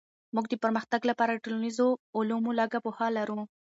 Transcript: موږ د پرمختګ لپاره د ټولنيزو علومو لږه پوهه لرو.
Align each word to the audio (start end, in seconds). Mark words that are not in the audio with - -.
موږ 0.35 0.45
د 0.49 0.53
پرمختګ 0.63 1.01
لپاره 1.09 1.31
د 1.33 1.43
ټولنيزو 1.45 1.87
علومو 2.17 2.51
لږه 2.59 2.79
پوهه 2.85 3.07
لرو. 3.17 3.39